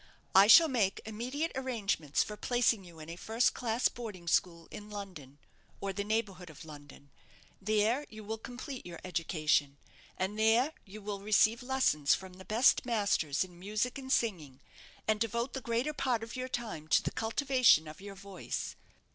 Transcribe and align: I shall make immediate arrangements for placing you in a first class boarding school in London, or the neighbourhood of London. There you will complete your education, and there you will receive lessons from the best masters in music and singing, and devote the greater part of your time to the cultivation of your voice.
I 0.33 0.47
shall 0.47 0.67
make 0.67 0.99
immediate 1.05 1.51
arrangements 1.53 2.23
for 2.23 2.35
placing 2.35 2.83
you 2.83 2.97
in 2.99 3.07
a 3.07 3.15
first 3.15 3.53
class 3.53 3.87
boarding 3.87 4.27
school 4.27 4.67
in 4.71 4.89
London, 4.89 5.37
or 5.79 5.93
the 5.93 6.03
neighbourhood 6.03 6.49
of 6.49 6.65
London. 6.65 7.11
There 7.61 8.07
you 8.09 8.23
will 8.23 8.39
complete 8.39 8.83
your 8.83 8.99
education, 9.03 9.77
and 10.17 10.39
there 10.39 10.73
you 10.87 11.03
will 11.03 11.19
receive 11.21 11.61
lessons 11.61 12.15
from 12.15 12.33
the 12.33 12.45
best 12.45 12.83
masters 12.83 13.43
in 13.43 13.59
music 13.59 13.99
and 13.99 14.11
singing, 14.11 14.59
and 15.07 15.19
devote 15.19 15.53
the 15.53 15.61
greater 15.61 15.93
part 15.93 16.23
of 16.23 16.35
your 16.35 16.49
time 16.49 16.87
to 16.87 17.03
the 17.03 17.11
cultivation 17.11 17.87
of 17.87 18.01
your 18.01 18.15
voice. 18.15 18.75